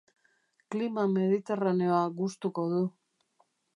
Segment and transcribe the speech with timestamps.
[0.75, 2.81] Klima mediterraneoa gustuko du.